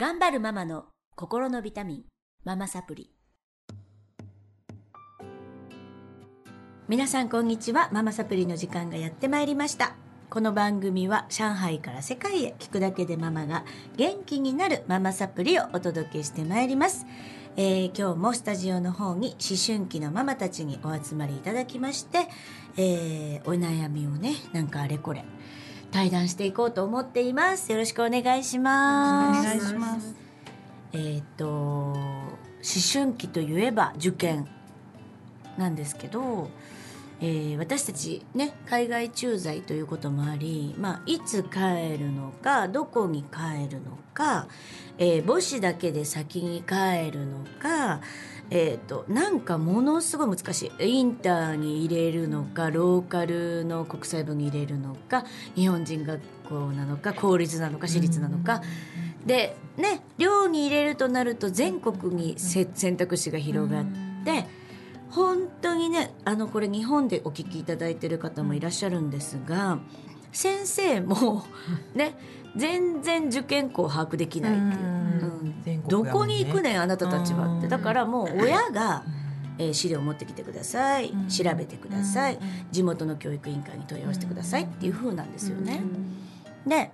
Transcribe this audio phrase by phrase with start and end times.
[0.00, 0.84] 頑張るママの
[1.16, 2.02] 心のビタミン、
[2.44, 3.10] ママサプリ。
[6.86, 7.88] 皆さんこんにちは。
[7.90, 9.96] ママサプリの時間がやってまいりました。
[10.30, 13.64] この番組は上海から世界へ聞くだけでママが
[13.96, 17.04] 元気になるママサプリをお届けしてまいります。
[17.56, 22.28] えー今日もスタジオの方に思春期のママたちにお集まりいただきまして、
[22.76, 25.24] えーお悩みをね、なんかあれこれ
[25.90, 27.72] 対談していこうと思っています。
[27.72, 29.40] よろしくお願いします。
[29.40, 30.14] お願いします。
[30.92, 31.94] えーっと思
[32.92, 34.48] 春期といえば受験
[35.56, 36.50] なんですけど、
[37.20, 44.46] えー私たちね海外駐在ということもあり、まあ、いつ帰るのかどこに帰るのか、
[44.98, 48.00] えー母子だけで先に帰るのか、
[48.50, 50.98] えーっとなんかものすごい難しい。
[50.98, 55.24] インターに入れるのかローカルの国際部に入れるのか
[55.54, 58.62] 日本人学校なのか公立なのか私立なのか。
[59.26, 63.84] でね寮に入れるとなると全国にせ選択肢が広がっ
[64.24, 64.46] て
[65.10, 69.78] 本当にねあのこれ日本でお聞きいただいてる方もいらっしゃるんですが
[70.32, 71.44] 先生も
[71.94, 72.14] ね
[72.56, 75.62] 全然受験校把握できないっていう、うん。
[75.62, 77.64] 全国どこに行くねんあなたたちはって。
[77.64, 77.68] うん。
[77.68, 79.04] だからもう親が、
[79.58, 81.12] えー資料を持ってきてください。
[81.28, 82.38] 調べてください。
[82.70, 85.82] 地元の教育委員会に問い合わせてくださいっていう風なんですよね。
[86.66, 86.90] で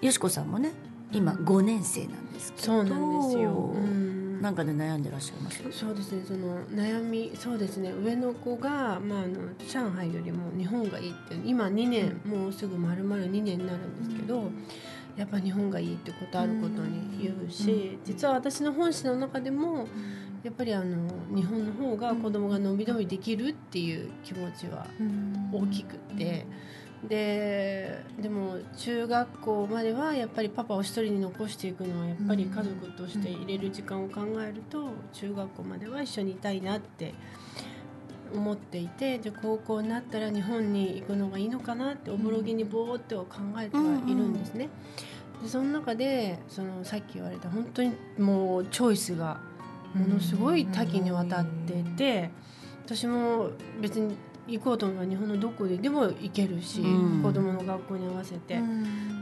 [0.00, 0.72] よしこさんもね
[1.12, 2.66] 今5年生なんですけど。
[2.66, 3.50] そうなんですよ。
[3.50, 5.62] うんなんかで悩んでらっしゃいます？
[5.70, 6.22] そうですね。
[6.26, 7.92] その悩み、そうですね。
[7.92, 14.50] 上の子が、まあ、あの上海よりも日本がいいって、今2年、もうすぐ丸々2年になるんですけど。
[15.16, 19.88] やっぱ日本がいいってことあることに言うし、実は私の本心の中でも。
[20.44, 24.86] やっぱりあの日本の方が子供が伸び伸びできるっていう気持ちは
[25.52, 26.46] 大きくって。
[27.06, 37.14] ででも中学校まではやっぱりパパを一人に残していくのはやっぱり家族として入れる時間を考えると中学校までは一緒にいたいなって
[38.34, 44.68] 思っていてで高校になったら日本に行くのがいいのかなっておぼろげにぼーっと考えてはいるんですね。
[45.42, 49.40] でその中でそのさっき言われた本当にもうチョイスが
[49.94, 52.30] ものすごい多岐にわたってて
[52.84, 53.50] 私も
[53.80, 54.16] 別に
[54.48, 57.22] 行こうと思えば日本のどこででも行けるし、うん。
[57.22, 58.58] 子供の学校に合わせて、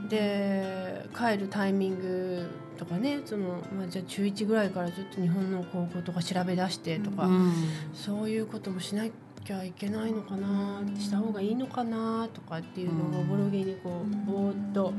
[0.08, 2.48] で帰るタイミング
[2.78, 7.52] とかねその、まあ、じゃあ中1ぐらいからちょっと日本の高校とか調べ出してとか、うん。
[7.94, 9.04] そういうこともしな
[9.44, 14.92] きゃいけないのかなした方がいいのかなとかっていうのがおぼろげにこうぼーっと。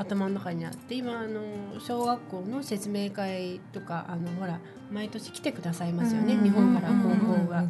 [0.00, 1.40] 頭の中にあって今あの
[1.78, 4.58] 小学校の説明会とかあのほら
[4.90, 7.10] 毎年来てくださいますよね、日本から高
[7.44, 7.64] 校が。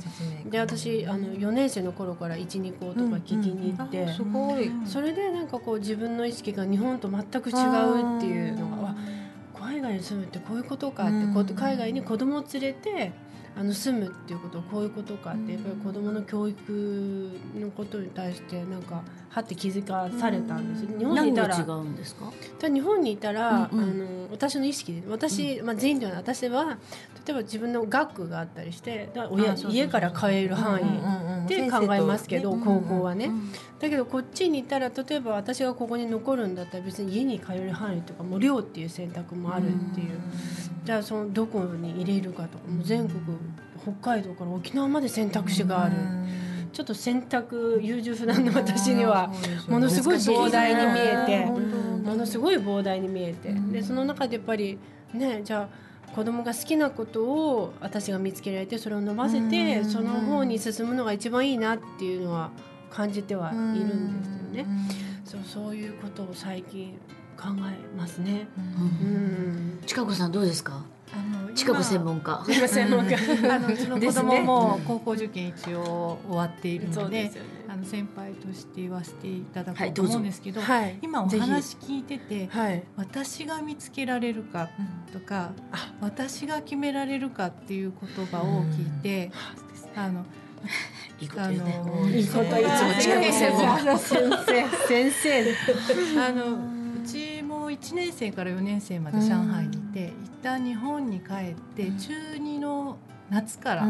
[0.46, 4.70] で私あの4年生の頃から12校とか聞きに行って、すごい。
[4.86, 8.96] それでなんかこう自分の意識が日本と全く違うっていうのがわ
[9.60, 13.12] 海外に住むってこういうことかってこう海外に子供を連れて
[13.56, 20.84] あの住むっていうことはこういうことかってやっぱり子供の教育のことに対してなんかはって気づかされたんです。
[20.84, 20.98] よ。
[20.98, 21.56] 日本にいたら。
[21.58, 22.32] 何が違うんですか？
[22.58, 26.22] ただ日本にいたら、うんうんあの私の意識で私、まあ、全員ではない。
[26.22, 26.78] 私は
[27.26, 40.20] 例えば自分の学区があったりして親家から帰れる範囲で考えますけど、高校はね、うんだけどこっちにいたら例えば私がここに残るんだったら別に家に通える範囲とかも寮っていう選択もあるっていう、
[40.84, 43.20] じゃあそのどこに入れるかとかも全国
[43.82, 45.96] 北海道から沖縄まで選択肢がある、
[46.72, 49.32] ちょっと選択優柔不断な私には
[49.68, 51.80] ものすごい膨大に見えて。
[52.00, 54.78] ものすごい膨大に見えて、でその中でやっぱり
[55.12, 62.50] ねじゃあ子供が好きなことを私が見つけられてそれを伸ばせて、その方に進むのが一番いいなっていうのは
[62.90, 63.60] 感じてはいる
[63.94, 64.66] んですよね。
[65.24, 66.94] そうそういうことを最近
[67.40, 68.48] 考えますね。
[68.56, 68.60] う
[69.04, 69.80] ん。
[69.86, 70.84] ちかこさんどうですか？
[71.12, 73.16] あのちかこ専門家すいません、なんか
[73.52, 77.30] あのうちの子供も高校受験一応終わっているので。
[77.68, 80.98] あの先輩として言わせていただこうと思うんですけど、はい。
[81.02, 82.82] 今お話聞いててはい。
[82.96, 84.68] 私が見つけられるか
[85.12, 85.52] とか、
[86.00, 89.30] 私が決められるかっていう言葉を聞いて、
[89.94, 90.26] あの
[91.20, 91.80] いいこと言うね
[92.12, 94.18] いいこといつも近く専門家先
[94.88, 95.54] 生、先生。
[96.26, 96.79] あの
[97.72, 102.98] うちも1年生から4年生まで上海にいて、一旦日本に帰って中2の
[103.30, 103.86] 夏から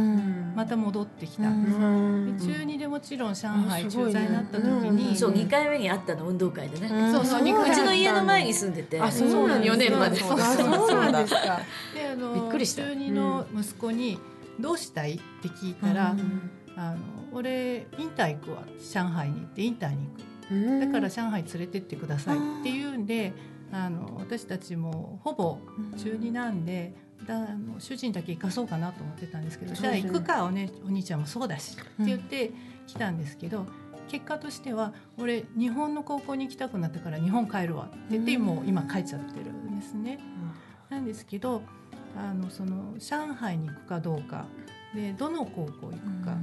[0.54, 1.48] また戻ってきた。
[1.48, 1.64] ん。
[1.64, 1.76] です。
[1.76, 2.36] うん。
[2.36, 6.88] で中2でもちろん上海駐在になった時に、そう2回目に会ったの運動会でね。
[7.10, 9.00] そうそう二回うちの家の前に住んでて。
[9.00, 11.60] あ、そうなんです4年までそうあそうなんですか。
[11.94, 12.82] であのびっくりした。
[12.82, 14.18] 中2の息子に
[14.60, 16.14] 「どうしたい?」って聞いたら
[16.76, 16.98] 「あの
[17.32, 18.64] 俺インター行くわ。
[18.78, 20.30] 上海に行ってインターに行く。
[20.80, 23.32] だから上海連れてってください」って言うんで
[23.72, 25.58] あの私たちもほぼ
[25.96, 26.94] 中2なんで、
[27.26, 32.52] だあの主人だけ行かそうかなと思ってたんですけど、じゃあ行くかお,、ね、お兄ちゃんもそうだしって言って
[32.86, 33.66] 来たんですけど、
[34.08, 40.18] 結果としては俺日本の高校に行きたくなったから日本帰るわって言ってもう今帰っちゃってるんですね。
[40.88, 41.62] なんですけど
[42.16, 44.46] あのその上海に行くかどうか
[44.94, 46.36] でどの高校行くか、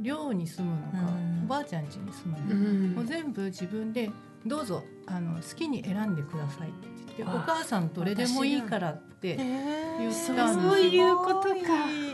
[0.00, 1.12] 寮に住むのか、
[1.44, 4.10] おばあちゃん家に住むのか、もう全部自分で
[4.46, 6.88] どうぞあの好きに選んでくださいって
[7.18, 9.48] 言ってお母さんどれでもいいからって言っ
[10.00, 11.54] たんですそういうことか。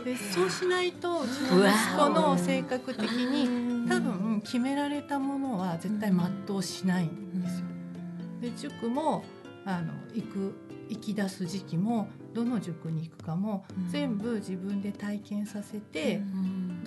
[0.03, 7.65] でそうしないとうちの息子の性格的に多分決められたものは絶対全うしないんですよ。
[8.41, 9.23] で塾も
[9.65, 10.55] あの行く
[10.89, 16.21] 行き出す時期もどの塾に行くかも、全部自分で体験させて、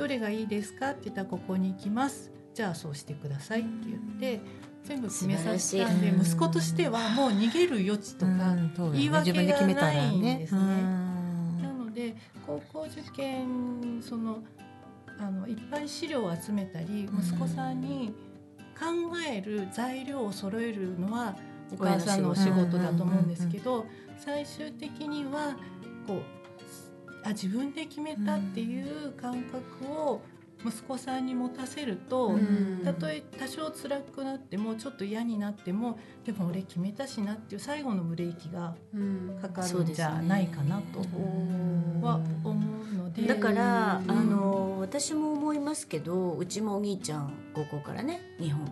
[0.01, 2.33] どれがいいですかって言ったらここに行きます。
[2.55, 4.41] じゃあそうしてくださいって言って
[4.83, 8.57] 全部決めさせたんで息子としてはもう逃げる余地とか
[8.95, 10.61] 言い訳がないんですね。
[11.61, 12.17] なので
[12.47, 14.39] 高校受験その
[15.19, 18.15] あのいっぱい資料を集めたり息子さんに
[18.75, 18.87] 考
[19.31, 21.37] える材料を揃えるのは
[21.71, 23.85] お母さんのお仕事だと思うんですけど
[24.17, 25.59] 最終的には
[26.07, 26.40] こう
[27.25, 30.23] あ自分で決めたっていう感覚を
[30.65, 32.39] 息子さんに持たせると、
[32.85, 38.75] たとえ多少辛くなってもちょっと嫌になってもでも俺決めたしなっていう最後のブレーキが
[39.41, 41.01] かかるんじゃないかなと
[42.07, 42.53] は思
[42.93, 43.23] うので。
[43.23, 48.69] だから、あの私も思いますけどうちもお兄ちゃん高校からね日本。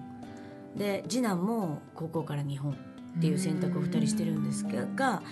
[0.77, 5.23] で次男も高校から日本っていう選択を2人してるんですが、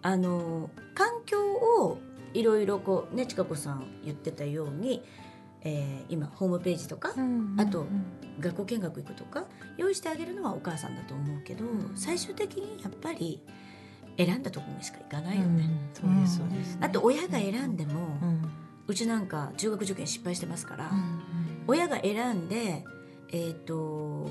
[0.00, 1.98] あの環境を
[2.34, 5.02] いろいろこうね千佳子さん言ってたように、
[5.62, 7.14] えー今ホームページとか、
[7.56, 7.86] あと
[8.40, 9.44] 学校見学行くとか
[9.76, 11.64] 用意してあげるのはお母さんだと思うけど、
[11.94, 13.42] 最終的にやっぱり
[14.16, 15.68] 選んだところにしか行かないよね。
[15.94, 16.78] そうですそうです。
[16.80, 18.42] あと親が選んでも、うん。
[18.86, 20.90] うちなんか中学受験失敗してますから、
[21.66, 22.84] 親が選んで
[23.30, 24.30] えーと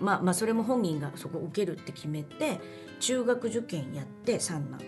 [0.00, 2.58] まあまあそれも本人がそこ受けるって決めて
[3.00, 4.80] 中学受験やって三男。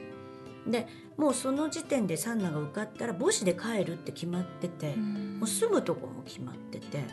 [0.71, 7.05] でもうその時点で三男が受かったら母子で帰るって決まってて、もう住むとこも決まってて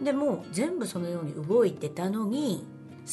[0.00, 2.66] でもう全部そのように動いてたのに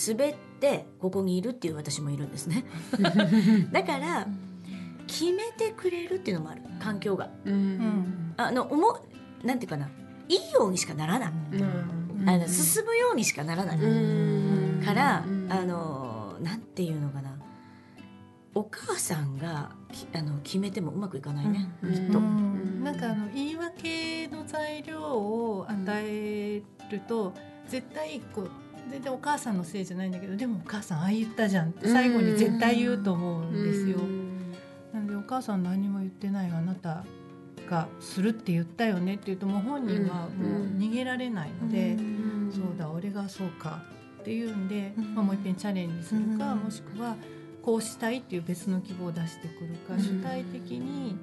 [0.08, 2.66] 滑ってここにいるっていう私もいるんですね。
[3.72, 4.28] だから
[5.08, 7.30] 決めてくれるっていうのもある環境が。
[7.46, 8.34] うん。
[8.38, 9.90] あの思うなんていうかな
[10.28, 11.32] いいようにしかならない、
[12.26, 13.80] あの進むようにしかならない、
[14.86, 17.31] から、あのなんていうのかな
[18.54, 22.20] お母さんがきあの決めてもうまくいかないね、きっと。
[22.20, 22.84] うん。
[22.84, 27.34] なんかあの言い訳の材料を与えると
[27.68, 28.50] 絶対こう
[28.90, 33.98] 全然お母さんのせいじゃないんだけどでもお母さんああ言ったじゃんって最後に絶対言うと思うんですよ。
[34.94, 37.06] なのでお母さん何も言ってないあなた
[37.70, 41.96] がするって言ったよねって言うともう本人はもう逃げられないので、
[42.52, 43.82] そうだ俺がそうか
[44.20, 47.16] っていうんで、まあ、もう一遍チャレンジするか、もしくは
[47.62, 51.18] こうしたいっていう別の希望を出してくるか、主体的に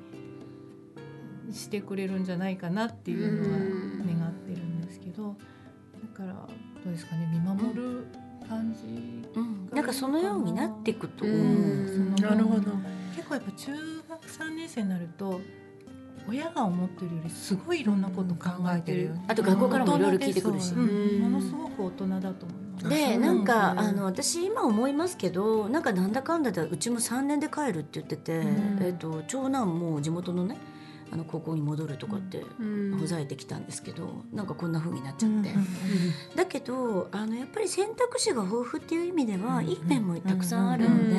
[1.53, 3.59] してくれるんじゃないかなっていうのは
[4.05, 5.37] 願ってるんですけど
[6.03, 6.35] だから
[6.85, 8.07] どうですかね見守る
[8.49, 9.69] 感じうん。
[9.73, 9.83] な。
[9.83, 11.25] んかそのようになっていくと。
[11.25, 11.37] 思う。
[11.37, 12.15] うん。
[12.17, 12.73] なるほど。
[13.15, 13.73] 結構やっぱ中
[14.09, 15.41] 学3年生になると
[16.29, 20.75] 親が思ってるよりすごいいろんなこと考えてる、あと学校からもいろいろ聞いてくるし。
[20.75, 22.68] ものすごく大人だと思います。
[22.79, 28.79] でうなんか、うんあの私今思いますけどなんかなんだかんだでうちも3年で帰るって言ってて、うん。
[28.83, 30.57] えっと長男も地元のね
[31.11, 32.45] あの高校に戻るとかって
[33.01, 35.55] ほざいてきたんですけど、なんかこんな風になっちゃって、
[36.35, 41.17] だけどあのやっぱり選択肢が豊富っていう意味では、いい面もたくさんあるので、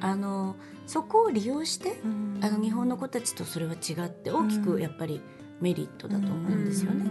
[0.00, 2.00] あのそこを利用して、
[2.40, 5.20] あの日本の子たちとそれは違って大きくやっぱり
[5.60, 7.06] メリットだと思うんですよね。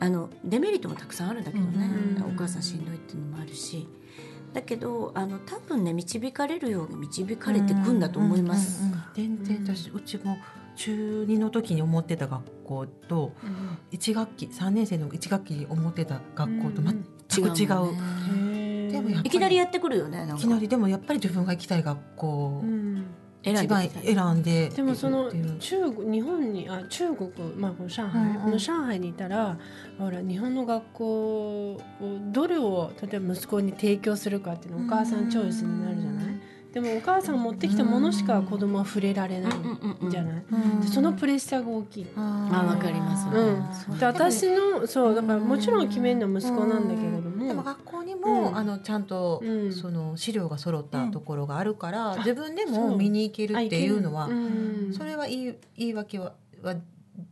[0.00, 3.86] あのデメリットもたくさんあるんだけどね、うんお母さんしんどいっていうのもあるし。
[4.52, 8.82] だけどあの多分ね導かれるように導かれていくんだと思います。
[9.14, 10.38] 全然私うちも
[10.74, 13.32] 中二の時に思ってた学校と
[13.92, 17.04] 一学期三年生の一学期に思ってた学校と全
[17.52, 17.68] く違う。
[17.68, 18.70] もんね。
[18.90, 22.64] でもいきなりやってくるよねいきなりでもやっぱり自分が行きたい学校
[23.42, 29.56] 選んで選んででもその中国日本にあ中国まあこの上海、この上海にいたら
[29.98, 31.80] ほら日本の学校を
[32.32, 36.09] どれを例えば息子に提供するかっていうのお母さんチョイスになるじゃない、で
[36.78, 39.52] もお母さんが持ってきたものしか子供は触れられない
[40.10, 40.44] じゃない、
[40.82, 42.06] でそのプレッシャーが大きい。
[42.16, 43.26] あわかります。
[43.90, 48.56] うん、で私のそうだからもちろん決めるのは息子なんだけれども、でも学校にも、うん。
[48.56, 49.72] あのちゃんと、うん。
[49.72, 52.18] その資料が揃ったところがあるから、ん。
[52.18, 54.94] 自分でも見に行けるっていうのは、うん。
[54.96, 56.76] それは言い言い訳はは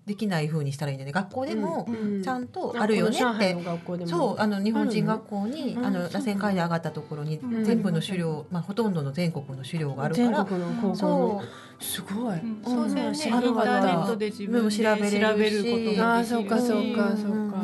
[0.06, 1.12] できない風にしたらいいんだよね。
[1.12, 5.86] 学校でもうんちゃんとあるよねって、この上海の学校でもそうあの日本人学校に、うん。
[5.86, 7.64] あの螺旋階段上がったところにん。
[7.64, 10.94] 全部の資料、まあ、ほとんどの全国の資料があるから全国の高校の。
[10.96, 11.84] そう。
[11.84, 12.60] すごい、うん。
[12.64, 15.38] そうだよね、知インターネットで自分で調調べれるし。
[15.38, 16.00] べることができるし。
[16.02, 17.56] ああそうかそうかそうか、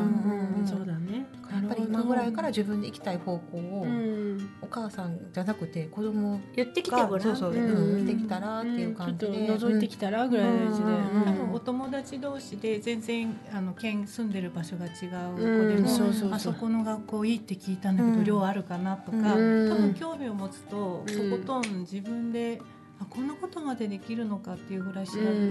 [1.94, 4.50] 今ぐらいから自分で行きたい方向を、うん。
[4.60, 7.20] お母さんじゃなくて子供言ってきてごらん。
[7.22, 11.24] そうそう、ううんん、見てきたらっていう感じで、ちょっと覗いてきたらぐらいのやつで、うん。
[11.24, 15.82] 多分お友達同士で全然あの県住んでる場所が違う子でうん。
[15.82, 16.32] も、そうそうそう。
[16.32, 18.24] あそこの学校いいって聞いたんだけど、うん。
[18.24, 19.68] 寮あるかなとか、うん。
[19.68, 21.30] 多分興味を持つと、うん。
[21.30, 22.73] とことん自分であ
[23.08, 25.48] こんなことまでできるのかっていうぐらい調べられる、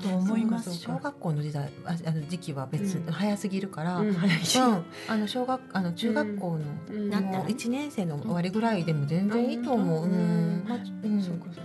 [0.00, 4.16] と思います小学校の時代ああの時期は別、うん早すぎるから、うんうん
[5.08, 10.08] あの小学あの中学校の、一年生の終わりぐらいでも全然いいと思う。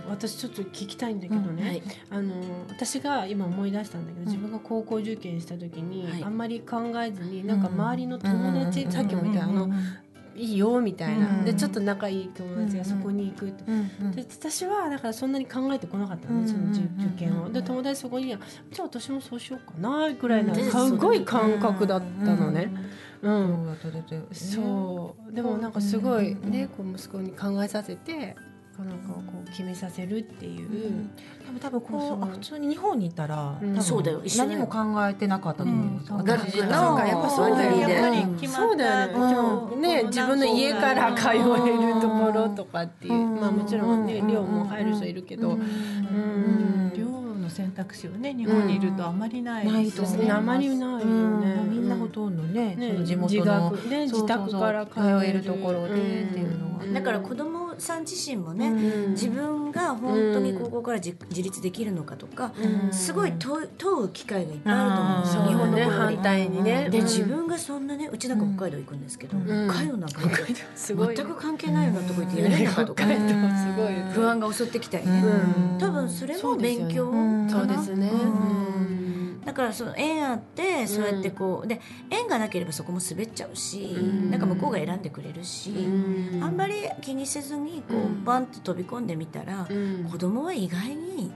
[0.08, 1.82] 私ちょっと聞きたいんだけどね、はい。
[2.10, 2.34] あの
[2.68, 4.26] 私が今思い出したんだけど、ん。
[4.26, 6.24] 自分が高校受験した時に、はい。
[6.24, 8.92] あんまり考えずになんか周りの友達、うん。
[8.92, 9.72] さっきも言ったあの、うん
[10.36, 11.44] いいよみたいな、うん。
[11.44, 13.64] でちょっと仲いい友達がそこに行くと。
[13.66, 14.10] うんうん。
[14.12, 17.50] で私はだからそんなに考えてこなかったのね、その受受験を。
[17.50, 18.38] で友達そこに「じゃ
[18.80, 22.70] あ私もそうしようかな」ぐらいなうんすごい感覚だったのね。
[23.22, 23.76] ううんん。
[24.32, 28.36] そうでもなんかすごいうんねこう息子に考えさせて
[28.82, 30.68] なんかこう決めさせるっていう。
[31.44, 32.22] でも多分こそうう。
[32.24, 33.70] あ普通に日本にいたら、うん。
[33.70, 36.12] 多分そうだよ何も考えてなかったと思います。
[36.12, 36.18] うん。
[36.18, 36.70] 私そうそう。
[36.96, 38.28] かやっぱそうだよね。
[38.48, 39.80] そうだよね、うん。
[39.80, 43.16] ね自分の家から通えるところとかっていう、う。
[43.16, 43.40] ん。
[43.40, 44.28] まあもちろんねうん。
[44.28, 45.60] 寮も入る人いるけど、うん。
[45.60, 46.92] うん。
[46.96, 48.34] 寮の選択肢はね。
[48.34, 50.32] 日本にいるとあまりないですよね。
[50.32, 51.04] あまりないよね。
[51.04, 51.70] うん。
[51.70, 54.38] みんなほとんどね、ねその地元自の学ねそうそうそう。
[54.44, 56.84] 自宅から通えるところでっていうのは。
[56.84, 56.94] うん。
[56.94, 59.12] だから子供さん自身もね、うん。
[59.12, 62.52] 自分が本当にここから自自立できるのかとか、
[62.86, 62.92] うん。
[62.92, 66.88] すごい問う問う機会がいっぱいあると思うんですよ、うん日本の反対にね。
[66.90, 67.04] で、うん。
[67.04, 68.38] 自分がそんなねうちなん。
[68.38, 69.68] か北海道行くんですけど、うん。
[69.68, 70.20] 北海道なんか
[70.86, 73.04] 全く関係ないようなとこ行ってやれるのかとか、
[74.12, 75.22] 不安が襲ってきたりね、
[75.72, 75.78] うん。
[75.78, 77.48] 多分それも勉強うん。
[77.48, 78.10] かな、そうですね、
[79.54, 81.80] からその縁あってそうやってこう、で
[82.10, 84.30] 縁がなければそこも滑っちゃうし、うん。
[84.30, 86.44] なんか向こうが選んでくれるし、うん。
[86.44, 88.24] あんまり気にせずにこう、うん。
[88.24, 90.04] バンと飛び込んでみたら、うん。
[90.10, 91.32] 子供は意外に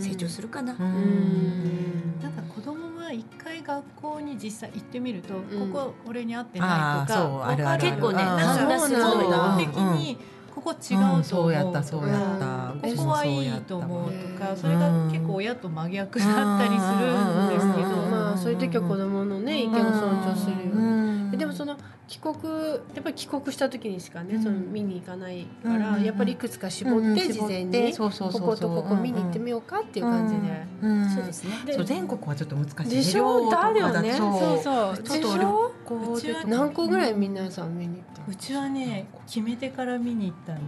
[0.00, 2.20] 成長するかな、うん。
[2.22, 5.70] なんか子供は一回学校に実際行ってみると、ん。
[5.72, 8.28] ここ俺に合ってあないとかあ結構ねうん。
[8.28, 10.18] 判断するそうのなんだ本能的に
[10.54, 11.22] ここ違うと思う。
[11.22, 12.58] とか、そうやったそうやった。
[12.80, 20.70] ここはいいと思うとかそれが結構親と真逆だったりするんですけど、うんまあそういう時は子供のね意見を尊重するよね。
[20.74, 21.76] うんでもその
[22.06, 24.42] 帰国やっぱり帰国した時にしかね、うん。
[24.42, 28.40] その見に行かないから、うんやっぱりいくつか絞って、うん事前にそうそうそうそう。
[28.42, 30.66] こことここ見に行ってみようかっていう感じで。
[30.82, 31.50] うんそうですね。
[31.64, 32.76] でそう全国はちょっと難しい。
[32.88, 33.22] ねでしょ？
[33.22, 34.12] 寮とかだよね。
[34.12, 34.98] そうそう。
[34.98, 40.62] ちょっと何個ぐらい皆さん見に行ったうちはね決めてから見に行ったんで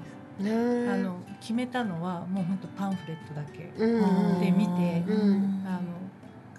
[0.49, 5.05] す、あの決めたのはもう本当パンフレットだけ、うんで見て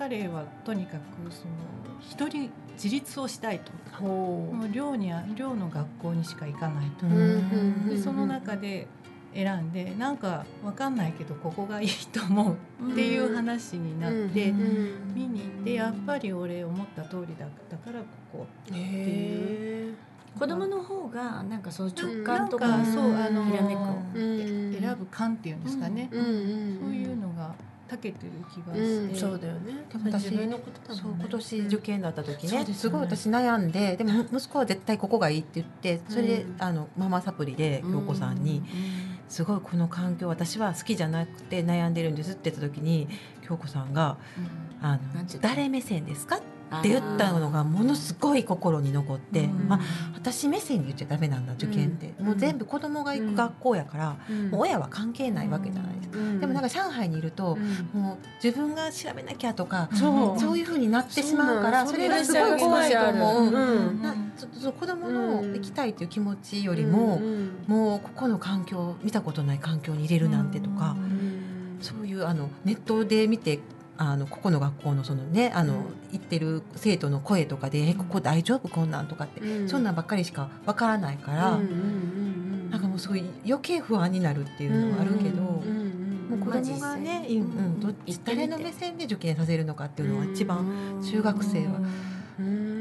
[0.01, 1.53] 彼はとにかくその
[2.00, 3.72] 一人自立をしたいと。
[3.98, 7.10] ほもう寮には寮の学校にしか行かないと、う。
[7.10, 8.88] うんでその中で
[9.31, 19.93] 選んでなんかわかんないけどここがいいと思うっていう話になって、見に行ってやっぱり俺思った通りだったからここへ
[20.38, 26.79] 子供の方がなんかその直感とかかそうあのひらめくー選ぶ感っていうんですかね、うんうん。
[26.79, 27.50] そういうのが
[27.91, 29.86] 長けてる気がうんして、そうだよね。
[29.91, 31.25] でも私自分のことだそうもんね。
[31.27, 32.65] 今年受験だった時ね。
[32.74, 36.55] すごい私悩んででも 息子は絶対ここがいいって言ってそれで、うん。
[36.60, 38.63] あのママサプリで京子さんに
[39.27, 43.07] 「すごいこの環境私は好きじゃなくて悩んでるんです」って言った時に
[43.48, 44.17] 京子さんが
[44.81, 46.45] 「あの誰目線ですか?」って
[46.84, 49.68] 言ったのがものすごい心に残って、うん。
[49.68, 49.80] まあ、
[50.13, 52.25] 私目線で言っちゃダメなんだ受験って、うん。
[52.28, 54.10] もう全部子供が行く学校やから、
[54.50, 56.18] もう親は関係ないわけじゃないですか。
[56.40, 57.58] でもなんか上海にいると、
[57.94, 60.58] もう自分が調べなきゃとか、そう。
[60.62, 63.51] いうふうになってしまうからそれがすごい怖いと思う。
[63.51, 67.20] なちょっと子供の行きたいという気持ちよりも、
[67.68, 70.96] もうここの環境見たことない環境に入れるなんてとか、
[71.82, 73.60] そういうあのネットで見て
[74.10, 75.81] あのここの学校のそのねあの、うん。
[76.12, 78.67] 行ってる生徒の声とかで「えここ大丈夫？
[78.67, 81.58] こんなん」とかって、そんなんばっかりしかわからないから、
[82.70, 85.62] なんかもうすごい余計不安になるっていうのはあるけど、も
[86.34, 87.43] う子供がね、うんう
[88.25, 91.79] 誰の目線で受験させるのかっていうのは一番中学生は、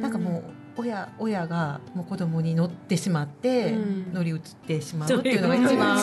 [0.00, 0.42] なんかも
[0.76, 3.76] う親親がもう子供に乗ってしまって
[4.12, 5.96] 乗り移ってしまうっていうのが一番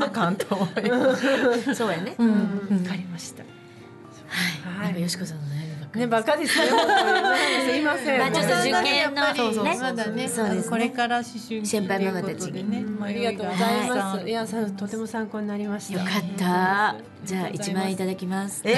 [0.00, 1.74] あかんと思います。
[1.74, 2.14] そうやね。
[2.18, 2.26] わ、
[2.88, 3.44] かりました。
[4.74, 4.86] はい。
[4.86, 6.66] なんかよしこさんの悩みねバカですね。
[6.66, 8.18] すいません。
[8.18, 14.28] まあちょっと受験のそうそうまだね、そうですこれから思春期先輩ママたちにね、ありがとうございます。
[14.28, 16.00] いやさとても参考になりました。
[16.00, 16.96] よかった。
[17.24, 18.64] じゃあ一万円いただきます。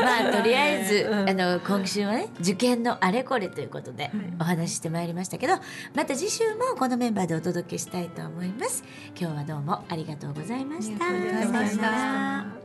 [0.00, 5.54] まあとりあえず あの今週はね受験のあれこれということでお話ししてまいりましたけど、
[5.94, 8.84] また次週もこのメンバーでお届けしたいと思います。
[9.18, 11.06] 今日はどうもありがとうございました。
[11.06, 12.57] ありがとうございました。